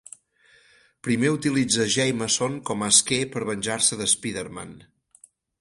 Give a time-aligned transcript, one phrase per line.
[1.07, 4.77] Primer utilitza Jameson com a esquer per venjar-se de Spider-Man.